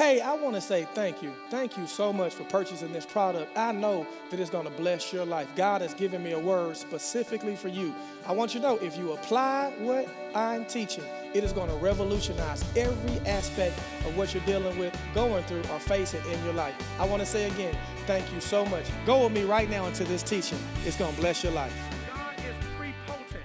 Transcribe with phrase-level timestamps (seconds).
[0.00, 1.30] Hey, I want to say thank you.
[1.50, 3.54] Thank you so much for purchasing this product.
[3.54, 5.46] I know that it's going to bless your life.
[5.56, 7.94] God has given me a word specifically for you.
[8.26, 11.76] I want you to know if you apply what I'm teaching, it is going to
[11.76, 16.74] revolutionize every aspect of what you're dealing with, going through, or facing in your life.
[16.98, 17.76] I want to say again,
[18.06, 18.86] thank you so much.
[19.04, 20.58] Go with me right now into this teaching.
[20.86, 21.76] It's going to bless your life.
[22.08, 23.44] God is prepotent.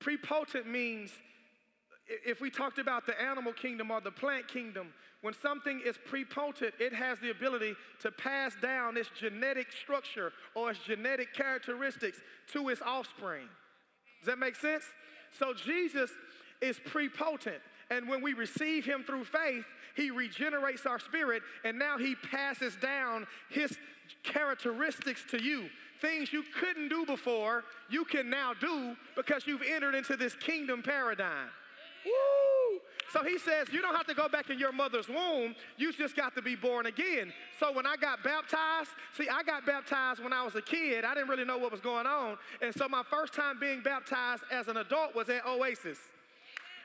[0.00, 1.10] Prepotent means
[2.06, 4.88] if we talked about the animal kingdom or the plant kingdom,
[5.22, 10.72] when something is prepotent, it has the ability to pass down its genetic structure or
[10.72, 12.20] its genetic characteristics
[12.52, 13.48] to its offspring.
[14.20, 14.84] Does that make sense?
[15.38, 16.10] So Jesus
[16.60, 17.62] is prepotent.
[17.90, 19.64] And when we receive him through faith,
[19.96, 23.78] he regenerates our spirit, and now he passes down his
[24.22, 25.68] characteristics to you.
[26.00, 30.82] Things you couldn't do before, you can now do because you've entered into this kingdom
[30.82, 31.48] paradigm.
[32.04, 32.80] Woo!
[33.12, 35.54] So he says, You don't have to go back in your mother's womb.
[35.76, 37.32] You just got to be born again.
[37.60, 41.04] So when I got baptized, see, I got baptized when I was a kid.
[41.04, 42.36] I didn't really know what was going on.
[42.60, 45.98] And so my first time being baptized as an adult was at Oasis.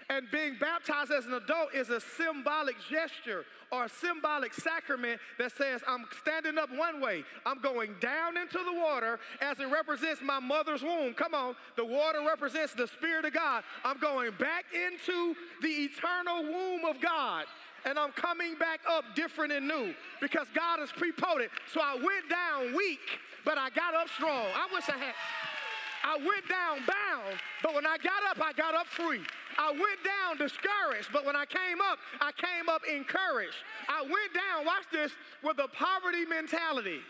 [0.10, 5.52] And being baptized as an adult is a symbolic gesture or a symbolic sacrament that
[5.56, 10.22] says, I'm standing up one way, I'm going down into the water as it represents
[10.24, 11.14] my mother's womb.
[11.14, 13.64] Come on, the water represents the Spirit of God.
[13.86, 17.46] I'm going back into the eternal womb of God
[17.86, 21.52] and I'm coming back up different and new because God is prepotent.
[21.72, 24.48] So I went down weak, but I got up strong.
[24.56, 25.14] I wish I had.
[26.04, 29.22] I went down bound, but when I got up, I got up free.
[29.60, 33.58] I went down discouraged, but when I came up, I came up encouraged.
[33.90, 35.12] I went down, watch this,
[35.44, 37.02] with a poverty mentality.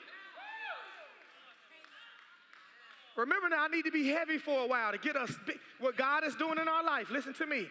[3.16, 5.32] Remember now, I need to be heavy for a while to get us
[5.80, 7.12] what God is doing in our life.
[7.12, 7.68] Listen to me.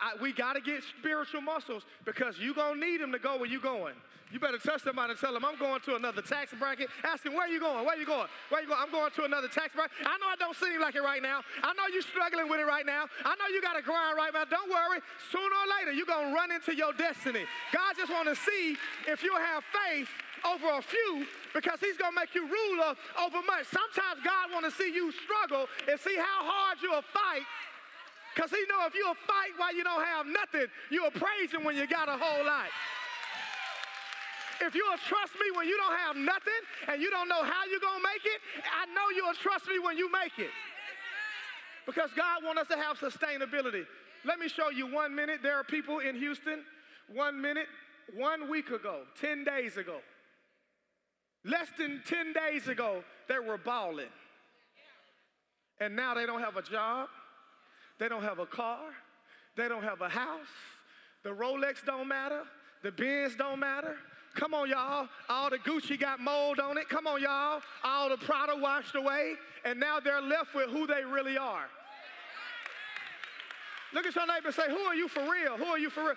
[0.00, 3.36] I, we got to get spiritual muscles because you're going to need them to go
[3.38, 3.94] where you're going.
[4.32, 6.88] You better touch somebody and tell them, I'm going to another tax bracket.
[7.02, 7.84] Ask them, where you going?
[7.84, 8.28] Where you going?
[8.48, 8.78] Where you going?
[8.80, 9.90] I'm going to another tax bracket.
[10.06, 11.42] I know I don't seem like it right now.
[11.62, 13.06] I know you're struggling with it right now.
[13.24, 14.44] I know you got to grind right now.
[14.44, 15.00] Don't worry.
[15.32, 17.42] Sooner or later, you're going to run into your destiny.
[17.74, 18.76] God just want to see
[19.08, 20.08] if you have faith
[20.46, 23.66] over a few because he's going to make you ruler over much.
[23.66, 27.42] Sometimes God want to see you struggle and see how hard you'll fight
[28.34, 31.76] because he know if you'll fight while you don't have nothing, you'll praise him when
[31.76, 32.68] you got a whole lot.
[34.60, 37.80] If you'll trust me when you don't have nothing and you don't know how you're
[37.80, 40.50] going to make it, I know you'll trust me when you make it.
[41.86, 43.84] Because God wants us to have sustainability.
[44.24, 45.40] Let me show you one minute.
[45.42, 46.62] There are people in Houston,
[47.12, 47.66] one minute,
[48.14, 49.98] one week ago, 10 days ago.
[51.44, 54.12] Less than 10 days ago, they were balling.
[55.80, 57.08] And now they don't have a job,
[58.00, 58.80] they don't have a car,
[59.56, 60.48] they don't have a house,
[61.22, 62.42] the Rolex don't matter,
[62.82, 63.96] the Benz don't matter,
[64.34, 65.08] Come on, y'all.
[65.28, 66.88] All the Gucci got mold on it.
[66.88, 67.60] Come on, y'all.
[67.82, 69.34] All the Prada washed away.
[69.64, 71.66] And now they're left with who they really are.
[73.92, 75.56] Look at your neighbor and say, Who are you for real?
[75.56, 76.14] Who are you for real?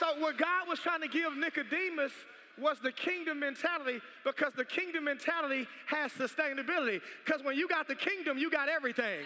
[0.00, 2.12] So, what God was trying to give Nicodemus
[2.58, 7.00] was the kingdom mentality because the kingdom mentality has sustainability.
[7.24, 9.20] Because when you got the kingdom, you got everything.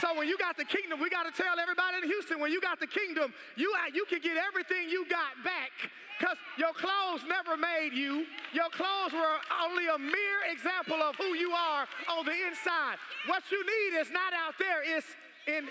[0.00, 2.60] So when you got the kingdom, we got to tell everybody in Houston, when you
[2.60, 5.70] got the kingdom, you, you can get everything you got back
[6.18, 8.24] because your clothes never made you.
[8.52, 12.96] Your clothes were only a mere example of who you are on the inside.
[13.26, 15.06] What you need is not out there, it's
[15.46, 15.68] in.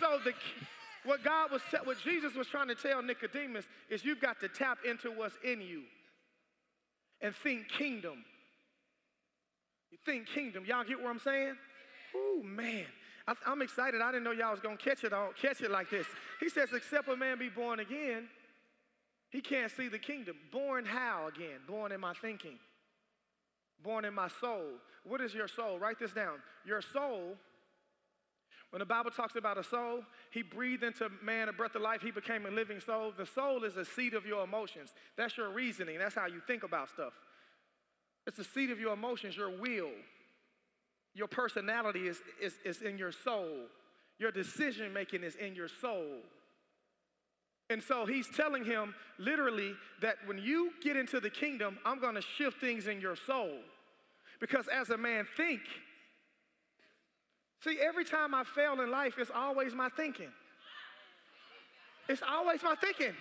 [0.00, 0.32] So the
[1.04, 4.78] what God was what Jesus was trying to tell Nicodemus is you've got to tap
[4.88, 5.82] into what's in you
[7.20, 8.24] and think kingdom.
[9.90, 10.64] You think kingdom.
[10.66, 11.54] Y'all get what I'm saying?
[12.14, 12.86] Oh man.
[13.30, 14.00] I, am excited.
[14.00, 16.06] I didn't know y'all was gonna catch it on, catch it like this.
[16.40, 18.28] He says, except a man be born again,
[19.30, 20.36] he can't see the kingdom.
[20.50, 21.60] Born how again?
[21.68, 22.58] Born in my thinking.
[23.82, 24.64] Born in my soul.
[25.04, 25.78] What is your soul?
[25.78, 26.38] Write this down.
[26.66, 27.36] Your soul,
[28.70, 30.00] when the Bible talks about a soul,
[30.32, 33.12] he breathed into man a breath of life, he became a living soul.
[33.16, 34.90] The soul is a seat of your emotions.
[35.16, 35.98] That's your reasoning.
[35.98, 37.12] That's how you think about stuff.
[38.26, 39.90] It's the seat of your emotions, your will.
[41.14, 43.66] Your personality is, is, is in your soul.
[44.18, 46.18] Your decision making is in your soul.
[47.70, 52.16] And so he's telling him literally that when you get into the kingdom, I'm going
[52.16, 53.58] to shift things in your soul.
[54.40, 55.60] Because as a man think,
[57.62, 60.30] see, every time I fail in life, it's always my thinking.
[62.08, 63.14] It's always my thinking.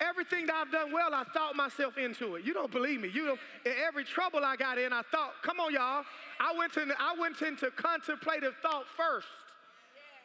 [0.00, 2.44] Everything that I've done well, I thought myself into it.
[2.44, 3.10] You don't believe me.
[3.12, 6.04] You don't, in every trouble I got in, I thought, come on, y'all.
[6.38, 9.26] I went, to, I went into contemplative thought first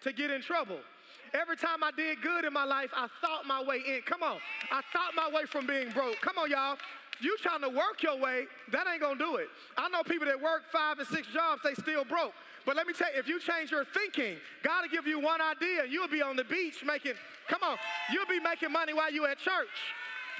[0.04, 0.80] to get in trouble.
[1.34, 4.02] Every time I did good in my life, I thought my way in.
[4.06, 4.38] Come on.
[4.72, 6.20] I thought my way from being broke.
[6.20, 6.76] Come on, y'all.
[7.22, 9.48] You trying to work your way, that ain't gonna do it.
[9.78, 12.34] I know people that work five and six jobs, they still broke.
[12.66, 15.42] But let me tell you, if you change your thinking, God will give you one
[15.42, 15.86] idea.
[15.90, 17.14] You'll be on the beach making,
[17.48, 17.78] come on,
[18.12, 19.78] you'll be making money while you at church.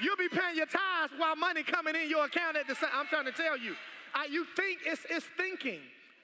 [0.00, 2.90] You'll be paying your tithes while money coming in your account at the same.
[2.94, 3.74] I'm trying to tell you.
[4.14, 5.80] I, you think it's, it's thinking.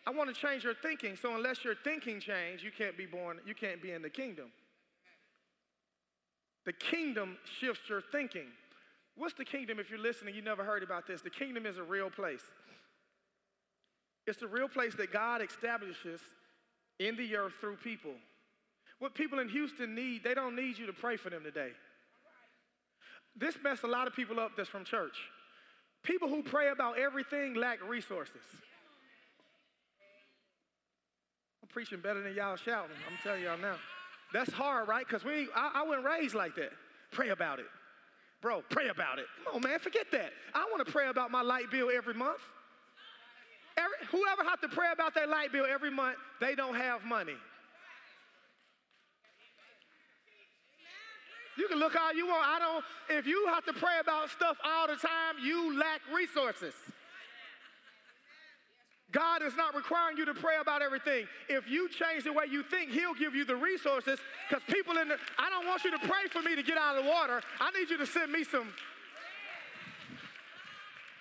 [0.06, 1.16] I want to change your thinking.
[1.20, 4.46] So unless your thinking change, you can't be born, you can't be in the kingdom.
[6.64, 8.48] The kingdom shifts your thinking.
[9.18, 11.22] What's the kingdom if you're listening, you never heard about this?
[11.22, 12.42] The kingdom is a real place.
[14.28, 16.20] It's a real place that God establishes
[17.00, 18.12] in the earth through people.
[19.00, 21.70] What people in Houston need, they don't need you to pray for them today.
[23.36, 25.16] This messed a lot of people up that's from church.
[26.04, 28.36] People who pray about everything lack resources.
[31.62, 32.96] I'm preaching better than y'all shouting.
[33.08, 33.76] I'm telling y'all now.
[34.32, 35.06] That's hard, right?
[35.06, 36.70] Because we, I, I wasn't raised like that.
[37.10, 37.66] Pray about it.
[38.40, 39.26] Bro, pray about it.
[39.44, 40.30] Come on, man, forget that.
[40.54, 42.40] I want to pray about my light bill every month.
[43.76, 47.36] Every, whoever has to pray about their light bill every month, they don't have money.
[51.56, 52.46] You can look all you want.
[52.46, 52.84] I don't,
[53.18, 56.74] if you have to pray about stuff all the time, you lack resources.
[59.10, 61.26] God is not requiring you to pray about everything.
[61.48, 64.18] If you change the way you think, He'll give you the resources.
[64.48, 66.96] Because people in the, I don't want you to pray for me to get out
[66.96, 67.40] of the water.
[67.60, 68.68] I need you to send me some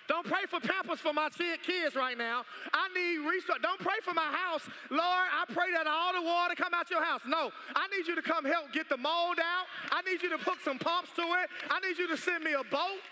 [0.08, 2.42] don't pray for pampers for my kids right now.
[2.72, 3.60] I need resources.
[3.62, 4.62] Don't pray for my house.
[4.90, 7.20] Lord, I pray that all the water come out your house.
[7.26, 9.66] No, I need you to come help get the mold out.
[9.92, 11.50] I need you to put some pumps to it.
[11.70, 13.04] I need you to send me a boat.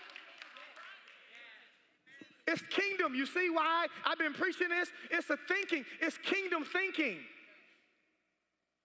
[2.47, 3.13] It's kingdom.
[3.13, 4.89] You see why I've been preaching this?
[5.11, 7.17] It's a thinking, it's kingdom thinking.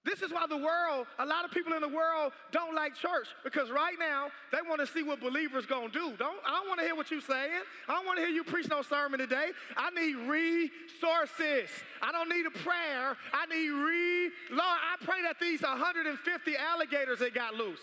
[0.05, 3.29] This is why the world, a lot of people in the world don't like church
[3.45, 6.15] because right now they want to see what believers gonna do.
[6.19, 7.63] Don't I don't want to hear what you're saying.
[7.89, 9.51] I don't want to hear you preach no sermon today.
[9.77, 11.71] I need resources.
[12.03, 13.17] I don't need a prayer.
[13.33, 17.79] I need re Lord, I pray that these 150 alligators that got loose.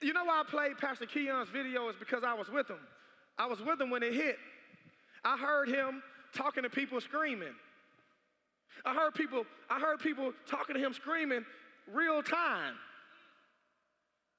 [0.00, 2.78] You know why I played Pastor Keion's video is because I was with him.
[3.38, 4.38] I was with him when it hit.
[5.24, 6.02] I heard him
[6.34, 7.54] talking to people screaming.
[8.84, 11.44] I heard people, I heard people talking to him screaming
[11.92, 12.74] real time.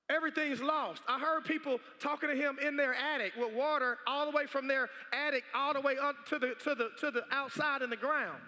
[0.10, 1.02] Everything's lost.
[1.08, 4.68] I heard people talking to him in their attic with water all the way from
[4.68, 7.98] their attic all the way up to the to the to the outside in the
[7.98, 8.40] ground.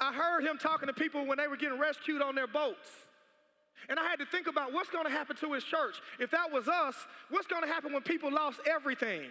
[0.00, 2.88] I heard him talking to people when they were getting rescued on their boats.
[3.88, 5.96] And I had to think about what's going to happen to his church.
[6.18, 6.94] If that was us,
[7.30, 9.22] what's going to happen when people lost everything?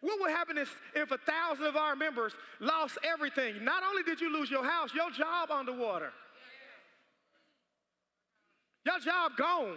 [0.00, 3.64] What would happen if, if a thousand of our members lost everything?
[3.64, 6.12] Not only did you lose your house, your job underwater.
[8.86, 9.76] Your job gone.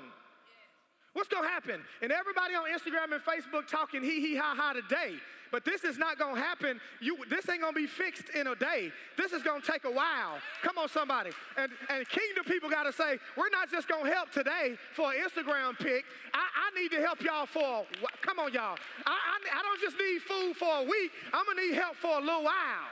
[1.14, 1.82] What's gonna happen?
[2.02, 5.16] And everybody on Instagram and Facebook talking hee hee ha ha today.
[5.52, 6.82] But this is not gonna happen.
[7.00, 8.92] You, this ain't gonna be fixed in a day.
[9.16, 10.40] This is gonna take a while.
[10.64, 11.30] Come on, somebody.
[11.56, 15.78] And, and kingdom people gotta say, we're not just gonna help today for an Instagram
[15.78, 16.06] pic.
[16.34, 17.86] I, I need to help y'all for,
[18.24, 18.80] come on, y'all.
[19.06, 22.18] I, I, I don't just need food for a week, I'm gonna need help for
[22.18, 22.90] a little while.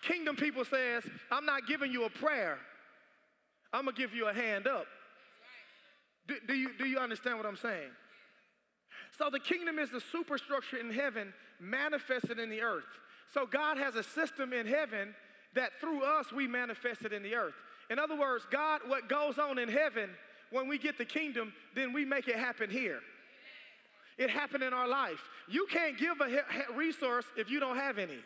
[0.00, 2.56] Kingdom people says, I'm not giving you a prayer.
[3.74, 4.86] I'm gonna give you a hand up.
[6.28, 7.90] Do, do, you, do you understand what I'm saying?
[9.18, 12.84] So the kingdom is the superstructure in heaven manifested in the earth.
[13.32, 15.14] So God has a system in heaven
[15.54, 17.54] that through us we manifest it in the earth.
[17.90, 20.10] In other words, God, what goes on in heaven,
[20.50, 23.00] when we get the kingdom, then we make it happen here.
[24.18, 25.20] It happened in our life.
[25.48, 28.18] You can't give a resource if you don't have any.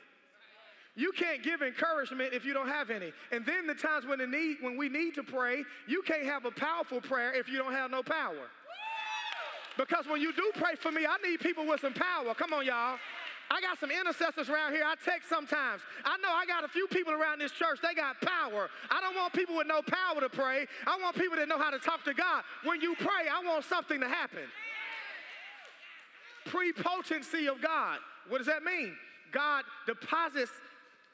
[0.97, 3.13] You can't give encouragement if you don't have any.
[3.31, 6.45] And then the times when, the need, when we need to pray, you can't have
[6.45, 8.51] a powerful prayer if you don't have no power.
[9.79, 12.35] Because when you do pray for me, I need people with some power.
[12.35, 12.99] Come on, y'all.
[13.51, 14.85] I got some intercessors around here.
[14.85, 15.83] I text sometimes.
[16.05, 17.81] I know I got a few people around this church.
[17.83, 18.69] They got power.
[18.91, 20.67] I don't want people with no power to pray.
[20.87, 22.45] I want people that know how to talk to God.
[22.63, 24.47] When you pray, I want something to happen.
[26.47, 27.99] Prepotency of God.
[28.29, 28.95] What does that mean?
[29.33, 30.53] God deposits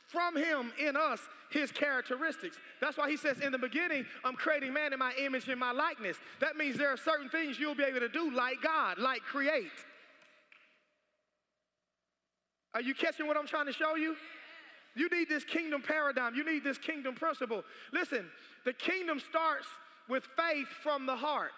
[0.06, 1.20] from him in us
[1.50, 2.56] his characteristics.
[2.80, 5.72] That's why he says in the beginning, I'm creating man in my image and my
[5.72, 6.16] likeness.
[6.40, 9.70] That means there are certain things you'll be able to do like God, like create.
[12.74, 14.16] Are you catching what I'm trying to show you?
[14.94, 16.34] You need this kingdom paradigm.
[16.34, 17.62] You need this kingdom principle.
[17.92, 18.26] Listen,
[18.64, 19.66] the kingdom starts
[20.08, 21.52] with faith from the heart.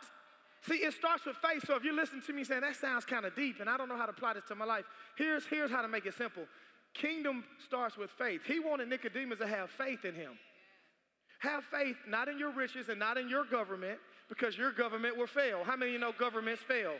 [0.63, 1.65] See, it starts with faith.
[1.67, 3.89] So if you listen to me saying that sounds kind of deep and I don't
[3.89, 4.85] know how to apply this to my life,
[5.17, 6.45] here's, here's how to make it simple.
[7.01, 8.41] Kingdom starts with faith.
[8.47, 10.33] He wanted Nicodemus to have faith in him.
[11.41, 15.29] Have faith not in your riches and not in your government because your government will
[15.29, 15.63] fail.
[15.65, 16.95] How many of you know governments fail?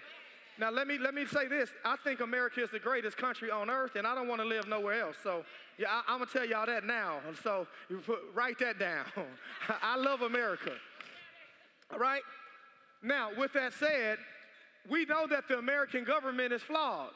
[0.59, 1.71] Now let me let me say this.
[1.85, 4.67] I think America is the greatest country on earth, and I don't want to live
[4.69, 5.17] nowhere else.
[5.23, 5.45] So
[5.79, 7.19] yeah, I, am gonna tell y'all that now.
[7.43, 7.67] So
[8.07, 9.05] put, write that down.
[9.83, 10.73] I love America.
[11.93, 12.23] All right.
[13.03, 14.19] Now, with that said,
[14.91, 17.11] we know that the American government is flawed.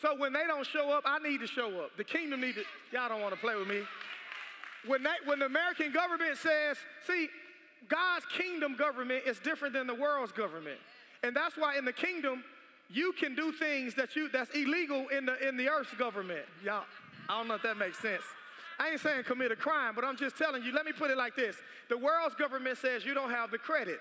[0.00, 1.96] So when they don't show up, I need to show up.
[1.96, 2.62] The kingdom need to.
[2.92, 3.82] Y'all don't want to play with me.
[4.86, 7.28] When they, when the American government says, see,
[7.88, 10.78] God's kingdom government is different than the world's government.
[11.22, 12.42] And that's why in the kingdom,
[12.88, 16.44] you can do things that you that's illegal in the in the earth's government.
[16.64, 16.84] Y'all,
[17.28, 18.22] I don't know if that makes sense.
[18.78, 21.18] I ain't saying commit a crime, but I'm just telling you, let me put it
[21.18, 21.56] like this.
[21.90, 24.00] The world's government says you don't have the credit.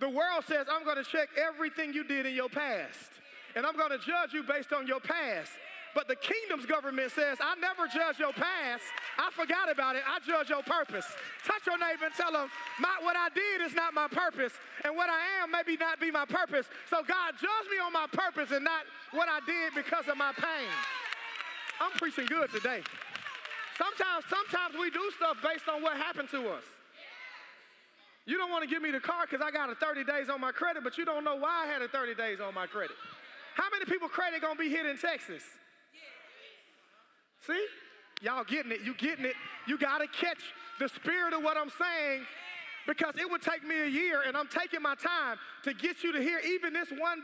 [0.00, 3.10] The world says, I'm gonna check everything you did in your past,
[3.56, 5.50] and I'm gonna judge you based on your past.
[5.94, 8.84] But the kingdom's government says, I never judge your past.
[9.18, 10.02] I forgot about it.
[10.06, 11.06] I judge your purpose.
[11.44, 12.48] Touch your neighbor and tell them,
[13.02, 14.52] what I did is not my purpose,
[14.84, 16.66] and what I am maybe not be my purpose.
[16.88, 20.32] So God, judge me on my purpose and not what I did because of my
[20.36, 20.70] pain.
[21.80, 22.82] I'm preaching good today.
[23.76, 26.64] Sometimes, sometimes we do stuff based on what happened to us.
[28.28, 30.38] You don't want to give me the car because I got a 30 days on
[30.38, 32.94] my credit, but you don't know why I had a 30 days on my credit.
[33.54, 35.42] How many people credit gonna be hit in Texas?
[37.46, 37.66] See?
[38.20, 38.82] Y'all getting it.
[38.82, 39.32] You getting it.
[39.66, 40.42] You got to catch
[40.78, 42.26] the spirit of what I'm saying
[42.86, 46.12] because it would take me a year and I'm taking my time to get you
[46.12, 47.22] to hear even this one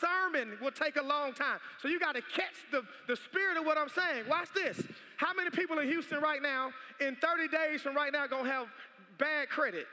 [0.00, 1.58] sermon will take a long time.
[1.82, 4.28] So you got to catch the, the spirit of what I'm saying.
[4.28, 4.80] Watch this.
[5.16, 6.70] How many people in Houston right now,
[7.00, 8.68] in 30 days from right now, gonna have
[9.18, 9.86] bad credit?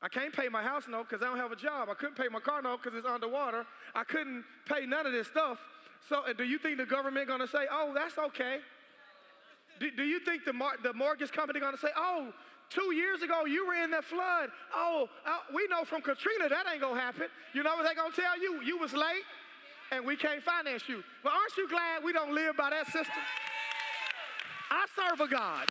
[0.00, 1.88] I can't pay my house note because I don't have a job.
[1.90, 3.66] I couldn't pay my car note because it's underwater.
[3.94, 5.58] I couldn't pay none of this stuff.
[6.08, 8.58] So, do you think the government going to say, oh, that's okay?
[9.80, 12.32] Do, do you think the, mar- the mortgage company going to say, oh,
[12.70, 14.50] two years ago you were in that flood.
[14.74, 17.26] Oh, uh, we know from Katrina that ain't going to happen.
[17.52, 18.62] You know what they going to tell you?
[18.62, 19.26] You was late
[19.90, 21.02] and we can't finance you.
[21.22, 23.22] But aren't you glad we don't live by that system?
[24.70, 25.68] I serve a God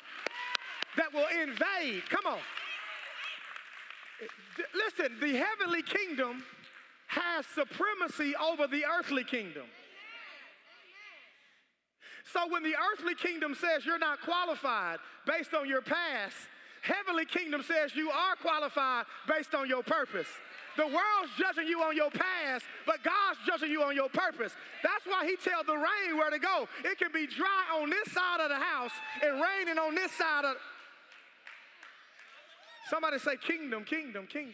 [0.97, 2.03] that will invade.
[2.09, 2.39] Come on.
[4.73, 6.43] Listen, the heavenly kingdom
[7.07, 9.63] has supremacy over the earthly kingdom.
[12.33, 16.35] So when the earthly kingdom says you're not qualified based on your past,
[16.81, 20.27] heavenly kingdom says you are qualified based on your purpose.
[20.75, 24.53] The world's judging you on your past, but God's judging you on your purpose.
[24.83, 26.67] That's why he tells the rain where to go.
[26.83, 28.91] It can be dry on this side of the house
[29.23, 30.55] and raining on this side of
[32.89, 34.53] Somebody say kingdom, kingdom, kingdom.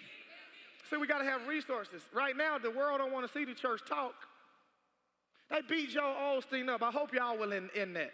[0.89, 2.01] See, we got to have resources.
[2.13, 4.13] Right now, the world don't want to see the church talk.
[5.49, 6.81] They beat Joel Osteen up.
[6.81, 8.11] I hope y'all will in, in that.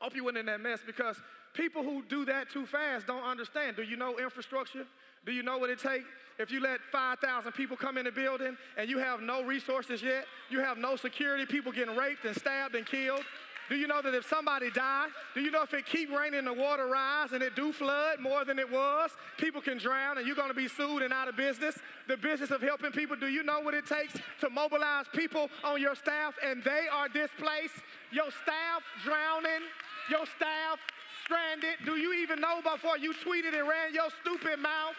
[0.00, 1.16] Hope you went in that mess because
[1.54, 3.76] people who do that too fast don't understand.
[3.76, 4.86] Do you know infrastructure?
[5.24, 6.04] Do you know what it takes?
[6.38, 10.26] If you let 5,000 people come in the building and you have no resources yet,
[10.50, 13.22] you have no security, people getting raped and stabbed and killed,
[13.68, 16.52] do you know that if somebody die, do you know if it keep raining, the
[16.52, 20.36] water rise and it do flood more than it was, people can drown and you're
[20.36, 21.78] going to be sued and out of business.
[22.06, 23.16] The business of helping people.
[23.16, 27.08] Do you know what it takes to mobilize people on your staff and they are
[27.08, 27.80] displaced?
[28.12, 29.64] Your staff drowning,
[30.10, 30.78] your staff
[31.24, 31.80] stranded.
[31.86, 34.94] Do you even know before you tweeted and ran your stupid mouth?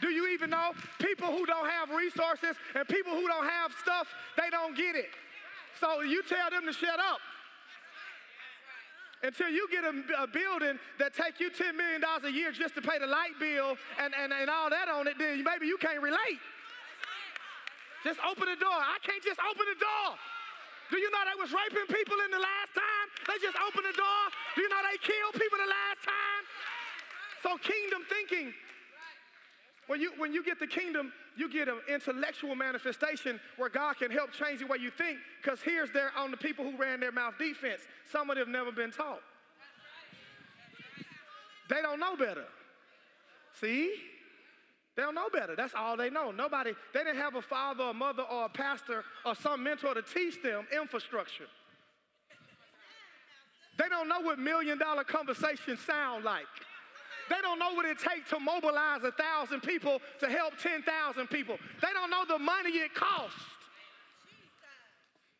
[0.00, 4.08] Do you even know people who don't have resources and people who don't have stuff,
[4.36, 5.10] they don't get it.
[5.78, 7.18] So you tell them to shut up
[9.22, 12.82] until you get a, a, building that take you $10 million a year just to
[12.82, 16.02] pay the light bill and, and, and all that on it, then maybe you can't
[16.02, 16.42] relate.
[18.02, 18.74] Just open the door.
[18.74, 20.18] I can't just open the door.
[20.90, 23.06] Do you know they was raping people in the last time?
[23.30, 24.22] They just opened the door.
[24.58, 26.42] Do you know they killed people the last time?
[27.46, 28.52] So kingdom thinking
[29.92, 34.10] when you, when you get the kingdom, you get an intellectual manifestation where God can
[34.10, 37.12] help change the way you think because here's there on the people who ran their
[37.12, 37.82] mouth defense.
[38.10, 39.20] Some of them have never been taught.
[41.68, 42.46] They don't know better.
[43.60, 43.92] See?
[44.96, 45.54] They don't know better.
[45.54, 46.30] That's all they know.
[46.30, 50.00] Nobody, they didn't have a father or mother or a pastor or some mentor to
[50.00, 51.48] teach them infrastructure.
[53.78, 56.46] They don't know what million dollar conversations sound like.
[57.32, 61.56] They don't know what it takes to mobilize a thousand people to help 10,000 people.
[61.80, 63.40] They don't know the money it costs.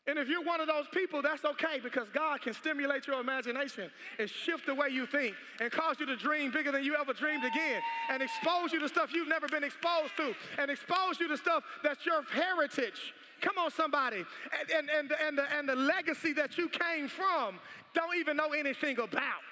[0.07, 3.91] And if you're one of those people, that's okay because God can stimulate your imagination
[4.19, 7.13] and shift the way you think and cause you to dream bigger than you ever
[7.13, 11.29] dreamed again and expose you to stuff you've never been exposed to and expose you
[11.29, 14.19] to stuff that's your heritage Come on, somebody.
[14.19, 17.59] And, and, and, and, the, and the legacy that you came from
[17.93, 19.43] don't even know anything about.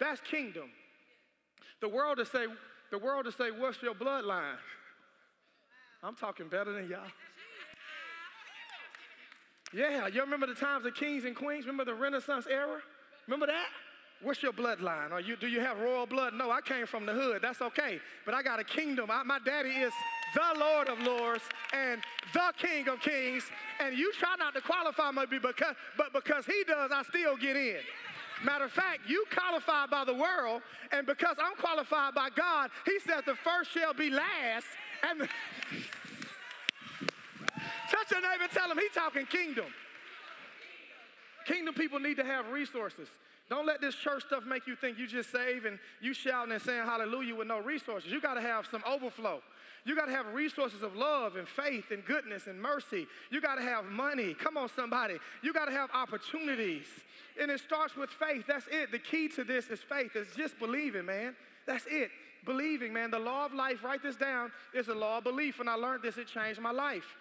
[0.00, 0.64] That's kingdom.
[1.84, 2.46] The world to say,
[2.90, 4.56] the world to say, what's your bloodline?
[6.02, 7.00] I'm talking better than y'all.
[9.74, 11.66] Yeah, you remember the times of kings and queens?
[11.66, 12.78] Remember the Renaissance era?
[13.26, 13.66] Remember that?
[14.22, 15.12] What's your bloodline?
[15.12, 16.32] Are you, do you have royal blood?
[16.32, 17.42] No, I came from the hood.
[17.42, 17.98] That's okay.
[18.24, 19.10] But I got a kingdom.
[19.10, 19.92] I, my daddy is
[20.34, 21.42] the Lord of Lords
[21.74, 22.00] and
[22.32, 23.44] the King of Kings.
[23.78, 27.56] And you try not to qualify maybe because, but because he does, I still get
[27.56, 27.80] in.
[28.44, 30.60] Matter of fact, you qualified by the world,
[30.92, 34.66] and because I'm qualified by God, he says the first shall be last,
[35.08, 35.26] and the
[37.90, 39.64] touch your neighbor tell him he's talking kingdom.
[41.46, 43.08] Kingdom people need to have resources.
[43.48, 46.62] Don't let this church stuff make you think you just save and you shouting and
[46.62, 48.10] saying hallelujah with no resources.
[48.10, 49.40] You got to have some overflow.
[49.84, 53.06] You got to have resources of love and faith and goodness and mercy.
[53.30, 54.34] You got to have money.
[54.34, 55.16] Come on, somebody.
[55.42, 56.86] You got to have opportunities.
[57.40, 58.44] And it starts with faith.
[58.48, 58.92] That's it.
[58.92, 60.12] The key to this is faith.
[60.14, 61.36] It's just believing, man.
[61.66, 62.10] That's it.
[62.46, 63.10] Believing, man.
[63.10, 65.58] The law of life, write this down, is a law of belief.
[65.58, 67.16] When I learned this, it changed my life.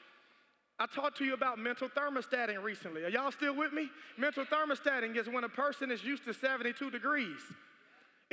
[0.79, 3.03] I talked to you about mental thermostating recently.
[3.03, 3.89] Are y'all still with me?
[4.17, 7.41] Mental thermostating is when a person is used to 72 degrees.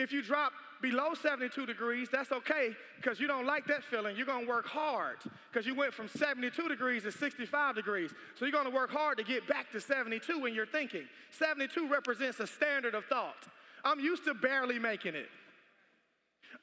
[0.01, 4.17] If you drop below 72 degrees, that's okay because you don't like that feeling.
[4.17, 5.19] You're going to work hard
[5.53, 8.11] because you went from 72 degrees to 65 degrees.
[8.35, 11.03] So you're going to work hard to get back to 72 when you're thinking.
[11.33, 13.47] 72 represents a standard of thought.
[13.85, 15.29] I'm used to barely making it.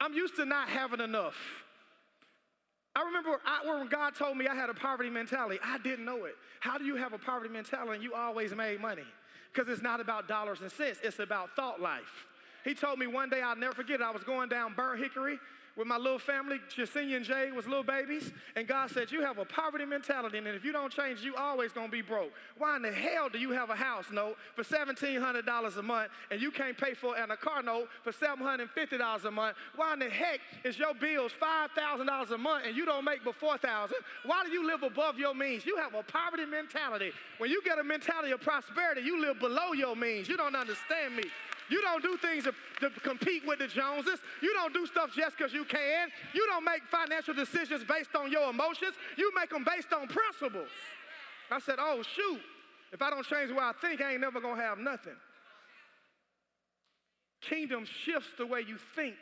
[0.00, 1.36] I'm used to not having enough.
[2.96, 6.24] I remember I, when God told me I had a poverty mentality, I didn't know
[6.24, 6.34] it.
[6.58, 9.06] How do you have a poverty mentality and you always made money?
[9.54, 12.26] Because it's not about dollars and cents, it's about thought life.
[12.64, 15.38] He told me one day, I'll never forget it, I was going down Burnt Hickory
[15.78, 19.38] with my little family, Jasenia and Jay was little babies, and God said, You have
[19.38, 22.32] a poverty mentality, and if you don't change, you always gonna be broke.
[22.58, 26.42] Why in the hell do you have a house note for $1,700 a month and
[26.42, 29.56] you can't pay for and a car note for $750 a month?
[29.76, 33.36] Why in the heck is your bills $5,000 a month and you don't make but
[33.36, 35.64] 4000 Why do you live above your means?
[35.64, 37.12] You have a poverty mentality.
[37.38, 40.28] When you get a mentality of prosperity, you live below your means.
[40.28, 41.24] You don't understand me.
[41.70, 44.20] You don't do things to, to compete with the Joneses.
[44.42, 46.08] You don't do stuff just because you can.
[46.34, 48.94] You don't make financial decisions based on your emotions.
[49.16, 50.70] You make them based on principles.
[51.50, 52.40] I said, oh, shoot.
[52.92, 55.16] If I don't change the way I think, I ain't never going to have nothing.
[57.42, 59.14] Kingdom shifts the way you think.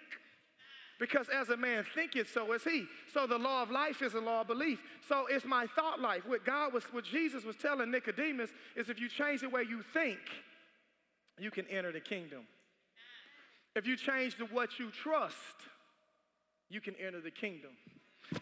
[0.99, 2.87] Because as a man thinketh, so is he.
[3.13, 4.81] So the law of life is a law of belief.
[5.07, 6.23] So it's my thought life.
[6.27, 9.83] What God was, what Jesus was telling Nicodemus is if you change the way you
[9.93, 10.19] think,
[11.39, 12.47] you can enter the kingdom.
[13.75, 15.37] If you change to what you trust,
[16.69, 17.71] you can enter the kingdom.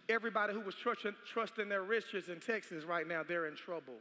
[0.08, 3.94] Everybody who was trusting, trusting their riches in Texas right now, they're in trouble.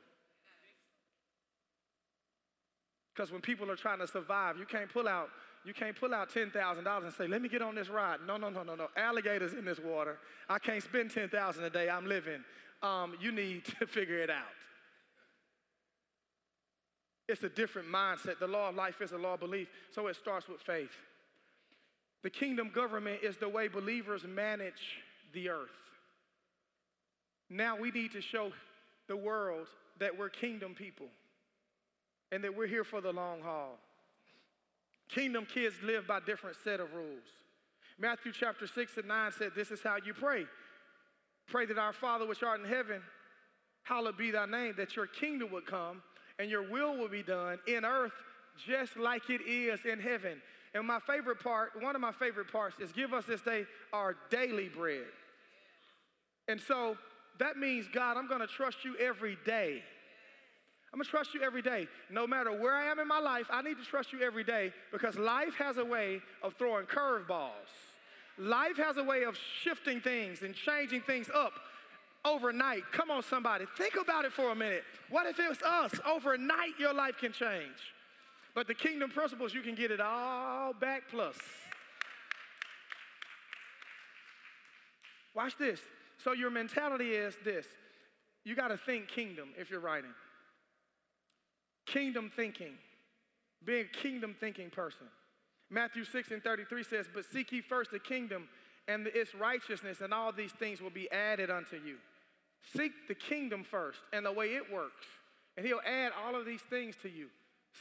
[3.13, 5.29] Because when people are trying to survive, you can't pull out
[5.65, 8.19] you can't pull out $10,000 and say, let me get on this ride.
[8.27, 8.87] No, no, no, no, no.
[8.97, 10.17] Alligators in this water.
[10.49, 11.89] I can't spend 10000 a day.
[11.89, 12.43] I'm living.
[12.81, 14.43] Um, you need to figure it out.
[17.27, 18.39] It's a different mindset.
[18.39, 20.91] The law of life is a law of belief, so it starts with faith.
[22.21, 25.01] The kingdom government is the way believers manage
[25.33, 25.69] the earth.
[27.49, 28.51] Now we need to show
[29.07, 29.67] the world
[29.99, 31.07] that we're kingdom people
[32.31, 33.77] and that we're here for the long haul.
[35.09, 37.27] Kingdom kids live by different set of rules.
[37.99, 40.45] Matthew chapter 6 and 9 said, This is how you pray.
[41.47, 43.01] Pray that our Father which art in heaven,
[43.83, 46.01] hallowed be thy name, that your kingdom would come
[46.39, 48.13] and your will will be done in earth
[48.67, 50.41] just like it is in heaven.
[50.73, 54.15] And my favorite part, one of my favorite parts, is give us this day our
[54.29, 55.05] daily bread.
[56.47, 56.97] And so
[57.39, 59.83] that means, God, I'm gonna trust you every day.
[60.91, 61.87] I'm gonna trust you every day.
[62.11, 64.71] No matter where I am in my life, I need to trust you every day
[64.91, 67.49] because life has a way of throwing curveballs.
[68.37, 71.53] Life has a way of shifting things and changing things up
[72.25, 72.83] overnight.
[72.91, 73.65] Come on, somebody.
[73.77, 74.83] Think about it for a minute.
[75.09, 75.99] What if it was us?
[76.05, 77.93] Overnight, your life can change.
[78.55, 81.35] But the kingdom principles, you can get it all back plus.
[85.35, 85.79] Watch this.
[86.19, 87.65] So, your mentality is this
[88.45, 90.13] you got to think kingdom if you're writing.
[91.85, 92.73] Kingdom thinking.
[93.65, 95.07] Be a kingdom thinking person.
[95.69, 98.47] Matthew 6 and 33 says, But seek ye first the kingdom
[98.87, 101.95] and its righteousness, and all these things will be added unto you.
[102.63, 105.05] Seek the kingdom first and the way it works,
[105.57, 107.27] and he'll add all of these things to you.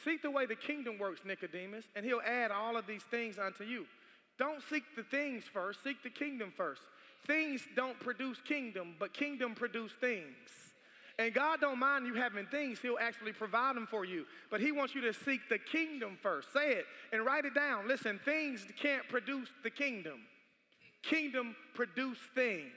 [0.05, 3.64] Seek the way the kingdom works, Nicodemus, and he'll add all of these things unto
[3.64, 3.87] you.
[4.38, 6.83] Don't seek the things first, seek the kingdom first.
[7.27, 10.49] Things don't produce kingdom, but kingdom produce things.
[11.18, 14.25] And God don't mind you having things, He'll actually provide them for you.
[14.51, 16.53] But He wants you to seek the kingdom first.
[16.53, 17.87] Say it and write it down.
[17.87, 20.21] Listen, things can't produce the kingdom,
[21.03, 22.73] kingdom produce things.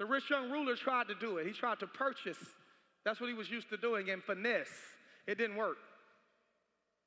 [0.00, 1.46] The rich young ruler tried to do it.
[1.46, 2.38] He tried to purchase.
[3.04, 4.72] That's what he was used to doing and finesse.
[5.26, 5.76] It didn't work.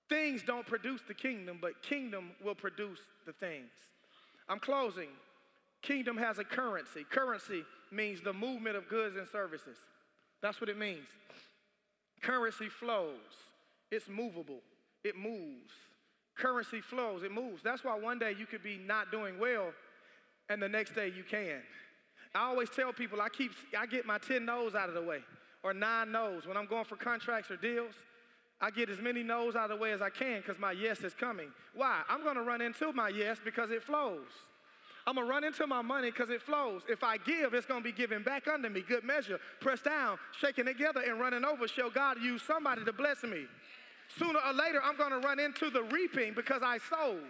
[0.10, 3.72] Things don't produce the kingdom, but kingdom will produce the things.
[4.48, 5.10] I'm closing.
[5.82, 7.04] Kingdom has a currency.
[7.10, 9.78] Currency means the movement of goods and services.
[10.44, 11.08] That's what it means.
[12.22, 13.18] Currency flows,
[13.92, 14.60] it's movable,
[15.04, 15.74] it moves.
[16.38, 17.64] Currency flows, it moves.
[17.64, 19.72] That's why one day you could be not doing well
[20.50, 21.62] and the next day you can.
[22.36, 25.20] I always tell people I keep I get my 10 no's out of the way
[25.64, 27.94] or nine no's when I'm going for contracts or deals.
[28.60, 31.02] I get as many no's out of the way as I can because my yes
[31.02, 31.50] is coming.
[31.76, 32.02] Why?
[32.10, 34.28] I'm to run into my yes because it flows.
[35.06, 36.84] I'm gonna run into my money because it flows.
[36.88, 38.82] If I give, it's gonna be given back under me.
[38.88, 41.68] Good measure, pressed down, shaking together, and running over.
[41.68, 43.46] Shall God use somebody to bless me?
[44.18, 47.24] Sooner or later, I'm gonna run into the reaping because I sowed.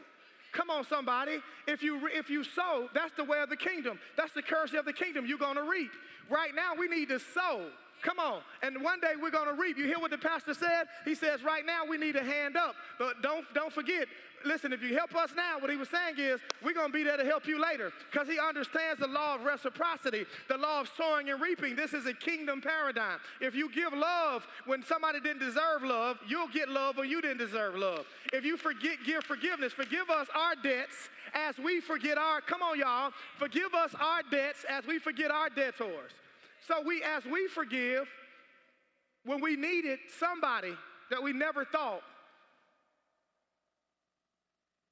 [0.53, 1.39] Come on, somebody.
[1.67, 3.99] If you if you sow, that's the way of the kingdom.
[4.15, 5.25] That's the currency of the kingdom.
[5.25, 5.91] You're gonna reap.
[6.29, 7.67] Right now, we need to sow.
[8.03, 8.41] Come on.
[8.61, 9.77] And one day we're going to reap.
[9.77, 10.87] You hear what the pastor said?
[11.05, 12.75] He says, right now we need a hand up.
[12.99, 14.07] But don't, don't forget,
[14.45, 17.03] listen, if you help us now, what he was saying is, we're going to be
[17.03, 17.93] there to help you later.
[18.11, 21.77] Because he understands the law of reciprocity, the law of sowing and reaping.
[21.77, 23.19] This is a kingdom paradigm.
[23.39, 27.37] If you give love when somebody didn't deserve love, you'll get love when you didn't
[27.37, 28.05] deserve love.
[28.33, 32.77] If you forget, give forgiveness, forgive us our debts as we forget our, come on,
[32.77, 36.11] y'all, forgive us our debts as we forget our debtors.
[36.67, 38.07] So we, as we forgive,
[39.25, 40.73] when we needed somebody
[41.09, 42.01] that we never thought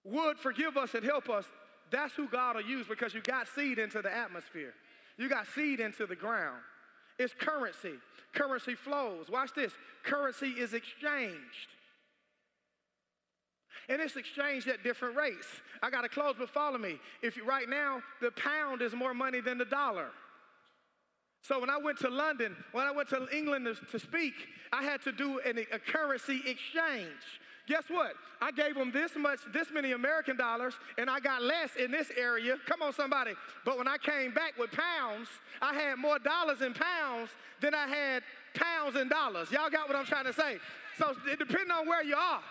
[0.03, 1.45] would forgive us and help us,
[1.91, 4.73] that's who God will use because you got seed into the atmosphere.
[5.17, 6.59] You got seed into the ground.
[7.19, 7.93] It's currency.
[8.33, 9.29] Currency flows.
[9.29, 9.73] Watch this.
[10.03, 11.67] Currency is exchanged.
[13.89, 15.47] And it's exchanged at different rates.
[15.83, 16.99] I got to close, but follow me.
[17.21, 20.07] If you, right now the pound is more money than the dollar.
[21.41, 24.33] So when I went to London, when I went to England to, to speak,
[24.71, 27.09] I had to do an, a currency exchange.
[27.67, 28.13] Guess what?
[28.41, 32.11] I gave them this much, this many American dollars, and I got less in this
[32.17, 32.57] area.
[32.65, 33.33] Come on, somebody.
[33.65, 35.27] But when I came back with pounds,
[35.61, 37.29] I had more dollars in pounds
[37.61, 38.23] than I had
[38.55, 39.51] pounds and dollars.
[39.51, 40.57] Y'all got what I'm trying to say?
[40.97, 42.41] So it depends on where you are.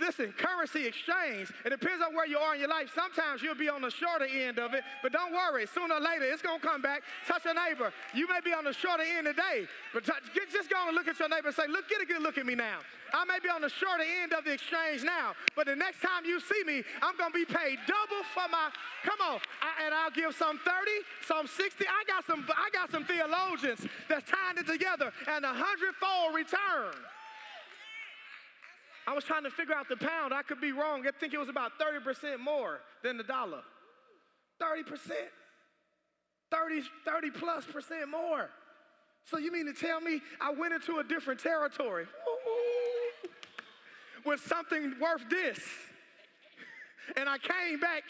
[0.00, 2.90] Listen, currency exchange, it depends on where you are in your life.
[2.94, 5.66] Sometimes you'll be on the shorter end of it, but don't worry.
[5.66, 7.02] Sooner or later, it's going to come back.
[7.28, 7.92] Touch your neighbor.
[8.12, 10.12] You may be on the shorter end today, but t-
[10.50, 12.46] just go and look at your neighbor and say, look, get a good look at
[12.46, 12.78] me now.
[13.14, 16.24] I may be on the shorter end of the exchange now, but the next time
[16.24, 19.94] you see me, I'm going to be paid double for my, come on, I, and
[19.94, 20.90] I'll give some 30,
[21.22, 21.84] some 60.
[21.86, 26.98] I got some, I got some theologians that's tying it together and a hundredfold return.
[29.06, 30.32] I was trying to figure out the pound.
[30.32, 31.06] I could be wrong.
[31.06, 33.62] I think it was about 30% more than the dollar.
[34.60, 35.10] 30%.
[36.50, 38.48] 30, 30 plus percent more.
[39.24, 42.06] So you mean to tell me I went into a different territory
[44.26, 45.58] with something worth this?
[47.18, 48.02] And I came back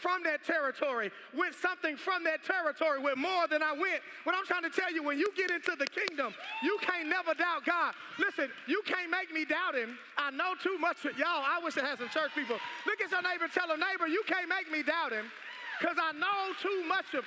[0.00, 4.00] from that territory, with something from that territory, with more than I went.
[4.24, 7.34] What I'm trying to tell you, when you get into the kingdom, you can't never
[7.34, 7.94] doubt God.
[8.18, 9.98] Listen, you can't make me doubt him.
[10.16, 11.04] I know too much.
[11.04, 12.56] Y'all, I wish I had some church people.
[12.86, 15.26] Look at your neighbor, tell a neighbor, you can't make me doubt him
[15.78, 17.24] because I know too much of.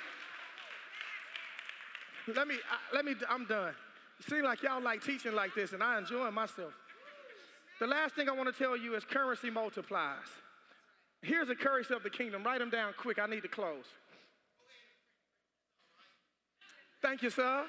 [2.34, 2.56] Let me,
[2.92, 3.74] let me, I'm done.
[4.18, 6.72] It seems like y'all like teaching like this, and I enjoy myself.
[7.80, 10.28] The last thing I want to tell you is currency multiplies.
[11.24, 12.44] Here's the currency of the kingdom.
[12.44, 13.18] Write them down quick.
[13.18, 13.84] I need to close.
[17.00, 17.64] Thank you, sir.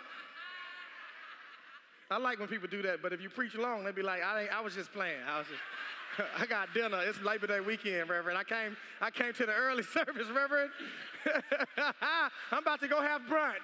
[2.12, 4.48] I like when people do that, but if you preach long, they be like, I,
[4.54, 5.18] I was just playing.
[5.28, 7.00] I was just, I got dinner.
[7.02, 8.38] It's Labor Day weekend, Reverend.
[8.38, 10.70] I came, I came to the early service, Reverend.
[12.52, 13.56] I'm about to go have brunch.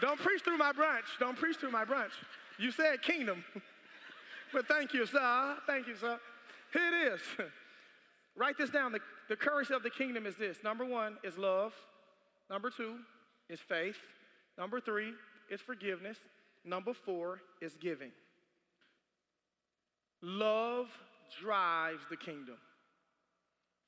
[0.00, 1.18] Don't preach through my brunch.
[1.18, 2.12] Don't preach through my brunch.
[2.58, 3.44] You said kingdom.
[4.52, 5.56] but thank you, sir.
[5.66, 6.18] Thank you, sir.
[6.72, 7.20] Here it is.
[8.40, 8.92] Write this down.
[8.92, 11.74] The, the currency of the kingdom is this number one is love,
[12.48, 12.96] number two
[13.50, 13.98] is faith,
[14.56, 15.12] number three
[15.50, 16.16] is forgiveness,
[16.64, 18.12] number four is giving.
[20.22, 20.86] Love
[21.42, 22.56] drives the kingdom.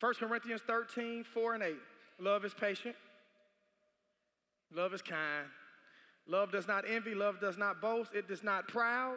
[0.00, 1.74] 1 Corinthians 13, 4 and 8.
[2.18, 2.96] Love is patient.
[4.74, 5.46] Love is kind.
[6.26, 7.14] Love does not envy.
[7.14, 8.12] Love does not boast.
[8.14, 9.16] It does not proud.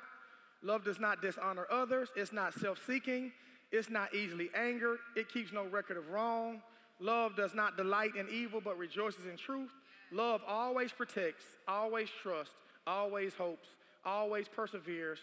[0.64, 2.10] Love does not dishonor others.
[2.16, 3.34] It's not self seeking.
[3.72, 5.00] It's not easily angered.
[5.16, 6.62] It keeps no record of wrong.
[7.00, 9.72] Love does not delight in evil, but rejoices in truth.
[10.12, 12.56] Love always protects, always trusts,
[12.88, 13.68] always hopes,
[14.06, 15.20] always perseveres.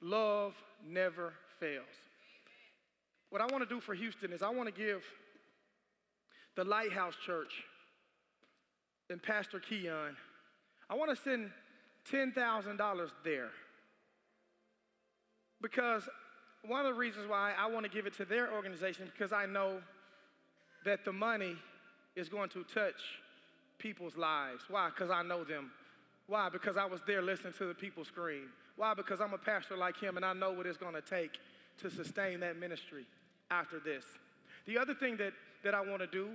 [0.00, 0.54] Love
[0.86, 1.84] never fails.
[3.30, 5.02] What I want to do for Houston is I want to give
[6.56, 7.52] the Lighthouse Church
[9.10, 10.12] and Pastor Keion,
[10.88, 11.50] I want to send
[12.10, 13.50] $10,000 there.
[15.60, 16.08] Because
[16.68, 19.46] one of the reasons why I want to give it to their organization because I
[19.46, 19.78] know
[20.84, 21.56] that the money
[22.14, 23.20] is going to touch
[23.78, 24.62] people's lives.
[24.68, 24.88] Why?
[24.88, 25.70] Because I know them.
[26.26, 26.48] Why?
[26.48, 28.48] Because I was there listening to the people scream.
[28.76, 28.94] Why?
[28.94, 31.38] Because I'm a pastor like him and I know what it's going to take
[31.82, 33.06] to sustain that ministry
[33.50, 34.04] after this.
[34.66, 36.30] The other thing that, that I want to do,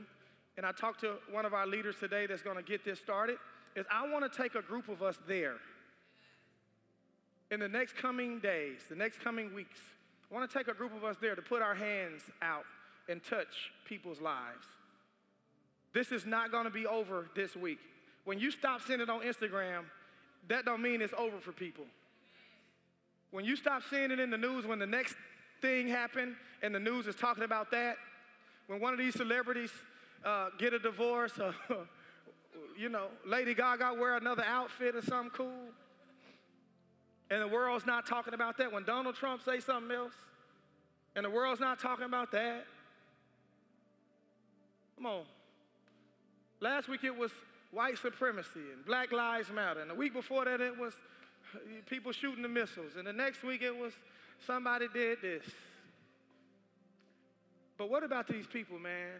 [0.58, 3.38] and I talked to one of our leaders today that's going to get this started,
[3.76, 5.56] is I want to take a group of us there
[7.50, 9.80] in the next coming days, the next coming weeks.
[10.32, 12.63] I want to take a group of us there to put our hands out
[13.10, 14.65] and touch people's lives.
[15.94, 17.80] This is not going to be over this week.
[18.24, 19.84] When you stop seeing it on Instagram,
[20.48, 21.84] that don't mean it's over for people.
[23.32, 25.15] When you stop seeing it in the news, when the next
[25.62, 27.98] thing happened and the news is talking about that,
[28.67, 29.72] when one of these celebrities
[30.24, 31.54] uh, get a divorce, or,
[32.78, 35.72] you know, Lady Gaga wear another outfit or something cool,
[37.32, 38.72] and the world's not talking about that.
[38.72, 40.13] When Donald Trump say something else,
[41.15, 42.65] and the world's not talking about that.
[44.98, 45.24] Come on.
[46.60, 47.32] Last week it was
[47.72, 49.82] white supremacy and Black Lives Matter.
[49.82, 50.94] And the week before that it was
[51.89, 52.94] people shooting the missiles.
[52.98, 53.94] And the next week it was
[54.46, 55.44] somebody did this.
[57.78, 59.20] But what about these people, man?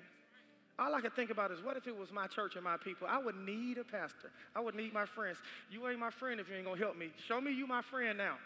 [0.82, 3.08] All I can think about is what if it was my church and my people?
[3.08, 4.32] I would need a pastor.
[4.56, 5.38] I would need my friends.
[5.70, 7.12] You ain't my friend if you ain't gonna help me.
[7.28, 8.38] Show me you my friend now.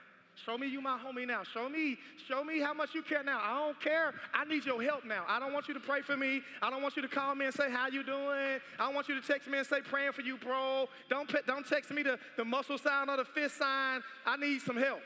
[0.46, 1.44] Show me you my homie now.
[1.54, 3.40] Show me, show me how much you care now.
[3.42, 4.14] I don't care.
[4.34, 5.24] I need your help now.
[5.30, 6.42] I don't want you to pray for me.
[6.62, 8.60] I don't want you to call me and say how you doing.
[8.78, 10.90] I want you to text me and say praying for you, bro.
[11.10, 14.02] Don't don't text me the, the muscle sign or the fist sign.
[14.26, 15.00] I need some help.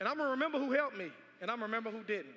[0.00, 1.10] And I'm gonna remember who helped me,
[1.42, 2.36] and I'm gonna remember who didn't.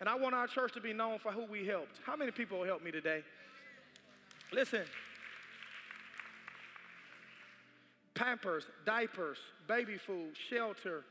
[0.00, 2.00] And I want our church to be known for who we helped.
[2.04, 3.22] How many people helped me today?
[4.52, 4.82] Listen.
[8.14, 11.04] Pampers, diapers, baby food, shelter,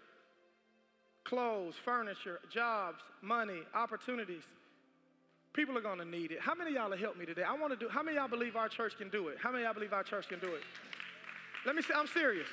[1.24, 4.44] clothes, furniture, jobs, money, opportunities.
[5.54, 6.40] People are gonna need it.
[6.40, 7.44] How many y'all will help me today?
[7.44, 9.38] I wanna do, how many y'all believe our church can do it?
[9.42, 10.62] How many y'all believe our church can do it?
[11.66, 12.48] Let me say, I'm serious.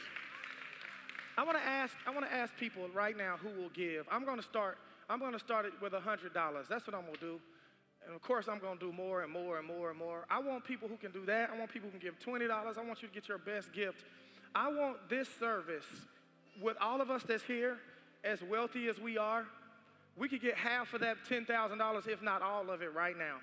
[1.38, 4.07] I wanna ask, I wanna ask people right now who will give.
[4.11, 6.32] I'm gonna start I'm going to start it with $100.
[6.68, 7.40] That's what I'm going to do.
[8.06, 10.26] And of course, I'm going to do more and more and more and more.
[10.30, 11.50] I want people who can do that.
[11.52, 12.50] I want people who can give $20.
[12.50, 14.04] I want you to get your best gift.
[14.54, 15.84] I want this service,
[16.62, 17.78] with all of us that's here,
[18.24, 19.44] as wealthy as we are,
[20.16, 23.36] we could get half of that $10,000, if not all of it, right now.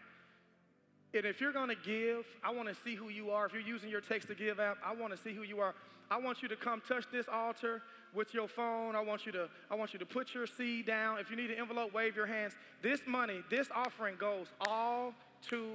[1.13, 3.45] And if you're going to give, I want to see who you are.
[3.45, 5.75] If you're using your text to give app, I want to see who you are.
[6.09, 7.81] I want you to come touch this altar
[8.13, 8.95] with your phone.
[8.95, 11.19] I want you to I want you to put your seed down.
[11.19, 12.53] If you need an envelope, wave your hands.
[12.81, 15.13] This money, this offering goes all
[15.49, 15.67] to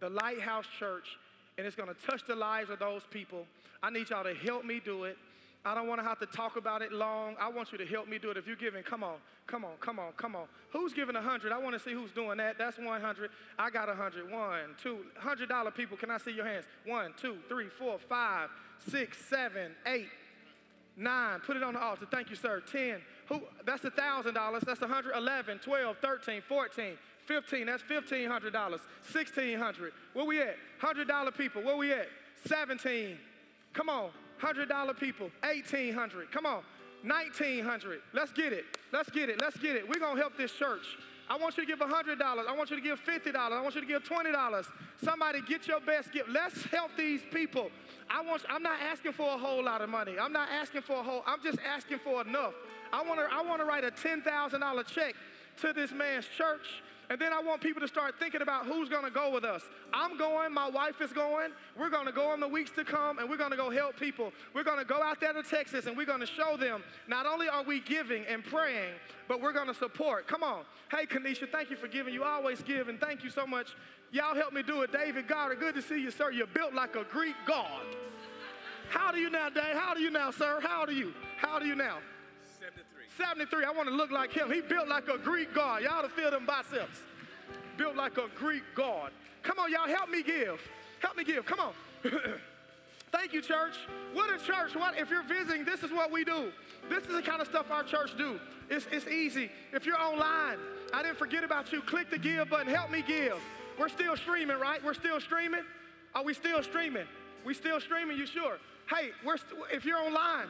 [0.00, 1.16] the Lighthouse Church
[1.58, 3.46] and it's going to touch the lives of those people.
[3.82, 5.16] I need y'all to help me do it.
[5.66, 7.34] I don't want to have to talk about it long.
[7.40, 8.36] I want you to help me do it.
[8.36, 9.16] If you're giving, come on,
[9.48, 10.46] come on, come on, come on.
[10.70, 11.50] Who's giving a hundred?
[11.50, 12.56] I want to see who's doing that.
[12.56, 13.30] That's 100.
[13.58, 14.30] I got a hundred.
[14.30, 15.96] One, two, hundred dollar people.
[15.96, 16.66] Can I see your hands?
[16.84, 18.48] One, two, three, four, five,
[18.88, 20.06] six, seven, eight,
[20.96, 21.40] nine.
[21.40, 22.06] Put it on the altar.
[22.12, 22.62] Thank you, sir.
[22.70, 23.00] Ten.
[23.28, 23.40] Who?
[23.64, 24.62] That's a thousand dollars.
[24.64, 25.16] That's a hundred.
[25.16, 26.96] Eleven, twelve, thirteen, fourteen.
[27.26, 28.54] 15, that's $1,500.
[28.54, 30.54] 1600 Where we at?
[30.80, 32.06] $100 people, where we at?
[32.44, 33.18] 17.
[33.72, 36.62] Come on, $100 people, 1800 Come on,
[37.02, 39.88] 1900 Let's get it, let's get it, let's get it.
[39.88, 40.86] We're gonna help this church.
[41.28, 42.20] I want you to give $100.
[42.20, 43.34] I want you to give $50.
[43.34, 44.66] I want you to give $20.
[45.02, 46.28] Somebody get your best gift.
[46.28, 47.70] Let's help these people.
[48.08, 50.14] I want, I'm not asking for a whole lot of money.
[50.20, 52.54] I'm not asking for a whole, I'm just asking for enough.
[52.92, 55.14] I want to I want to write a $10,000 check
[55.62, 59.04] to this man's church and then I want people to start thinking about who's going
[59.04, 59.62] to go with us.
[59.92, 61.50] I'm going, my wife is going.
[61.78, 63.98] We're going to go in the weeks to come and we're going to go help
[63.98, 64.32] people.
[64.54, 67.26] We're going to go out there to Texas and we're going to show them not
[67.26, 68.94] only are we giving and praying,
[69.28, 70.26] but we're going to support.
[70.26, 70.64] Come on.
[70.90, 72.12] Hey, Kanisha, thank you for giving.
[72.12, 73.68] You always give and thank you so much.
[74.10, 74.92] Y'all help me do it.
[74.92, 76.30] David Goddard, good to see you, sir.
[76.30, 77.82] You're built like a Greek god.
[78.88, 79.74] How do you now, Dave?
[79.74, 80.60] How do you now, sir?
[80.62, 81.12] How do you?
[81.38, 81.98] How do you now?
[83.16, 83.64] 73.
[83.64, 84.50] I want to look like him.
[84.50, 85.82] He built like a Greek god.
[85.82, 87.00] Y'all to feel them biceps.
[87.76, 89.10] Built like a Greek god.
[89.42, 90.60] Come on, y'all, help me give.
[91.00, 91.46] Help me give.
[91.46, 91.72] Come on.
[93.12, 93.74] Thank you, church.
[94.12, 94.74] What a church.
[94.74, 96.52] What if you're visiting, this is what we do.
[96.88, 98.38] This is the kind of stuff our church do.
[98.68, 99.50] It's, it's easy.
[99.72, 100.58] If you're online,
[100.92, 101.80] I didn't forget about you.
[101.82, 102.72] Click the give button.
[102.72, 103.38] Help me give.
[103.78, 104.82] We're still streaming, right?
[104.84, 105.62] We're still streaming.
[106.14, 107.06] Are we still streaming?
[107.44, 108.58] We still streaming, you sure?
[108.90, 110.46] Hey, we're st- if you're online,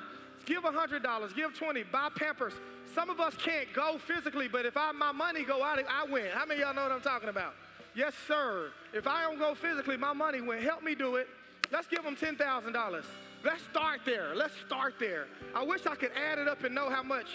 [0.46, 2.54] give $100, give 20, buy Pampers.
[2.94, 6.26] Some of us can't go physically, but if I, my money go out, I win.
[6.32, 7.54] How many y'all know what I'm talking about?
[7.94, 8.70] Yes, sir.
[8.94, 10.62] If I don't go physically, my money win.
[10.62, 11.28] Help me do it.
[11.70, 13.04] Let's give them $10,000.
[13.44, 14.34] Let's start there.
[14.34, 15.26] Let's start there.
[15.54, 17.26] I wish I could add it up and know how much.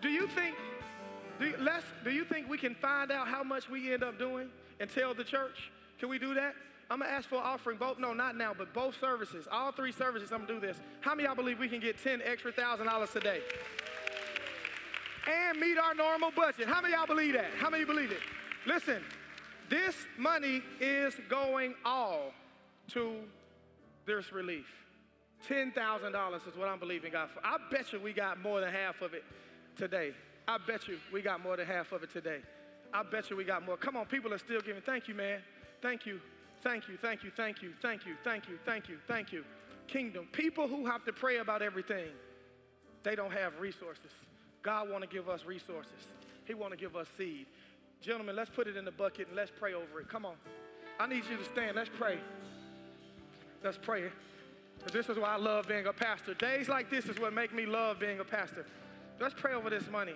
[0.00, 0.56] Do you think
[1.38, 4.18] do you, Les, do you think we can find out how much we end up
[4.18, 4.48] doing
[4.78, 5.70] and tell the church?
[5.98, 6.54] Can we do that?
[6.92, 9.92] I'm gonna ask for an offering, both, no, not now, but both services, all three
[9.92, 10.76] services, I'm gonna do this.
[11.00, 13.40] How many y'all believe we can get 10 extra thousand dollars today?
[15.26, 16.68] And meet our normal budget.
[16.68, 17.46] How many y'all believe that?
[17.58, 18.18] How many you believe it?
[18.66, 19.02] Listen,
[19.70, 22.32] this money is going all
[22.88, 23.14] to
[24.04, 24.66] this relief.
[25.48, 27.40] $10,000 is what I'm believing God for.
[27.42, 29.24] I bet you we got more than half of it
[29.78, 30.12] today.
[30.46, 32.40] I bet you we got more than half of it today.
[32.92, 33.78] I bet you we got more.
[33.78, 34.82] Come on, people are still giving.
[34.82, 35.40] Thank you, man.
[35.80, 36.20] Thank you.
[36.62, 39.44] Thank you, thank you, thank you, thank you, thank you, thank you, thank you.
[39.88, 40.28] Kingdom.
[40.32, 42.06] People who have to pray about everything,
[43.02, 44.12] they don't have resources.
[44.62, 45.92] God want to give us resources.
[46.44, 47.46] He want to give us seed.
[48.00, 50.08] Gentlemen, let's put it in the bucket and let's pray over it.
[50.08, 50.34] Come on.
[51.00, 51.76] I need you to stand.
[51.76, 52.18] Let's pray.
[53.64, 54.04] Let's pray.
[54.92, 56.34] This is why I love being a pastor.
[56.34, 58.66] Days like this is what make me love being a pastor.
[59.20, 60.14] Let's pray over this money.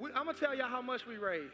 [0.00, 1.52] We, I'm going to tell y'all how much we raised.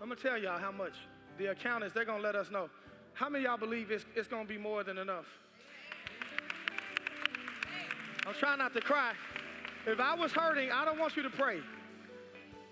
[0.00, 0.94] I'm going to tell y'all how much
[1.38, 2.68] the accountants, they're going to let us know.
[3.14, 5.26] How many y'all believe it's, it's going to be more than enough?
[8.26, 9.12] I'm trying not to cry.
[9.86, 11.60] If I was hurting, I don't want you to pray.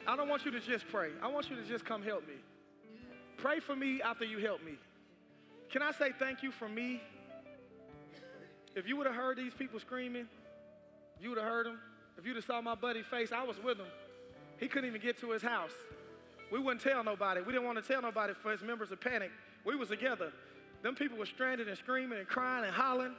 [0.06, 1.10] I don't want you to just pray.
[1.22, 2.34] I want you to just come help me.
[3.38, 4.72] Pray for me after you help me.
[5.70, 7.00] Can I say thank you for me?
[8.74, 10.26] If you would have heard these people screaming,
[11.20, 11.78] you would have heard them.
[12.18, 13.86] If you'd have saw my buddy's face, I was with him.
[14.58, 15.72] He couldn't even get to his house.
[16.50, 17.40] We wouldn't tell nobody.
[17.40, 19.30] We didn't want to tell nobody for his members to panic.
[19.64, 20.32] We was together.
[20.82, 23.14] Them people were stranded and screaming and crying and hollering.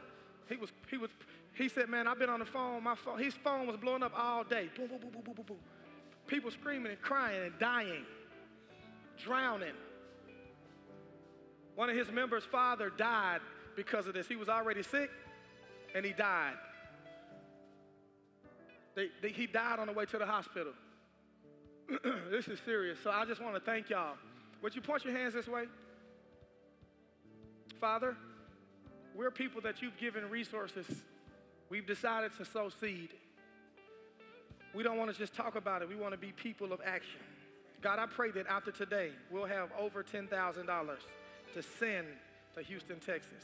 [0.48, 1.10] He was, he was,
[1.54, 2.84] he said, man, I've been on the phone.
[2.84, 4.70] My phone, his phone was blowing up all day.
[4.76, 5.58] Boom, boom, boom, boom, boom, boom, boom.
[6.28, 8.06] People screaming and crying and dying,
[9.24, 9.74] drowning.
[11.76, 13.40] One of his members' father died
[13.76, 14.28] because of this.
[14.28, 15.10] He was already sick
[15.94, 16.56] and he died.
[18.96, 20.74] They, they, he died on the way to the hospital.
[22.30, 22.97] this is serious.
[23.04, 24.15] So I just want to thank y'all.
[24.62, 25.65] Would you point your hands this way?
[27.80, 28.15] Father,
[29.15, 30.86] we're people that you've given resources.
[31.69, 33.10] We've decided to sow seed.
[34.73, 37.21] We don't want to just talk about it, we want to be people of action.
[37.82, 40.30] God, I pray that after today, we'll have over $10,000
[41.54, 42.08] to send
[42.56, 43.43] to Houston, Texas.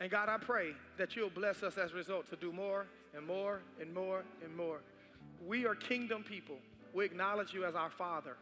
[0.00, 3.26] And God, I pray that you'll bless us as a result to do more and
[3.26, 4.80] more and more and more.
[5.46, 6.56] We are kingdom people.
[6.94, 8.36] We acknowledge you as our Father.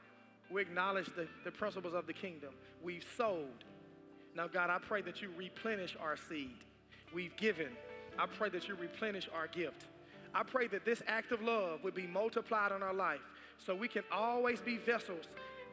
[0.51, 2.55] We acknowledge the, the principles of the kingdom.
[2.83, 3.65] We've sowed.
[4.35, 6.57] Now, God, I pray that you replenish our seed.
[7.15, 7.69] We've given.
[8.19, 9.85] I pray that you replenish our gift.
[10.35, 13.21] I pray that this act of love would be multiplied in our life
[13.59, 15.27] so we can always be vessels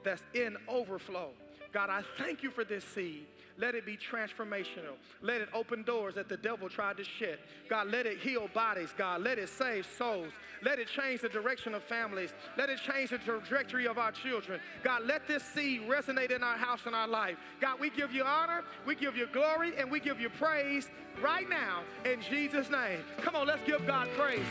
[0.04, 1.30] that's in overflow.
[1.74, 3.26] God, I thank you for this seed.
[3.58, 4.96] Let it be transformational.
[5.22, 7.40] Let it open doors that the devil tried to shut.
[7.70, 8.90] God, let it heal bodies.
[8.98, 10.34] God, let it save souls.
[10.62, 12.32] Let it change the direction of families.
[12.58, 14.60] Let it change the trajectory of our children.
[14.84, 17.38] God, let this seed resonate in our house and our life.
[17.62, 20.90] God, we give you honor, we give you glory, and we give you praise
[21.22, 23.00] right now in Jesus' name.
[23.22, 24.46] Come on, let's give God praise.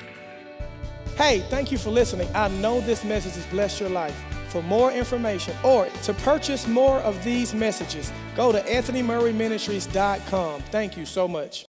[1.17, 2.29] Hey, thank you for listening.
[2.35, 4.34] I know this message has blessed your life.
[4.55, 10.61] For more information or to purchase more of these messages, go to anthonymurrayministries.com.
[10.71, 11.67] Thank you so much.